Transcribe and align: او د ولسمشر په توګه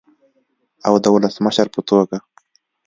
او 0.87 0.93
د 1.03 1.05
ولسمشر 1.15 1.67
په 1.73 1.79
توګه 1.89 2.17